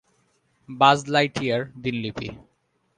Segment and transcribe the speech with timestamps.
[0.69, 2.29] বায Lightyear দিনলিপি।